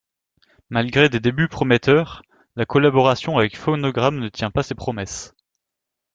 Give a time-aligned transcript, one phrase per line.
[0.71, 2.23] Malgré des débuts prometteurs,
[2.55, 5.35] la collaboration avec Phonogram ne tient pas ses promesses.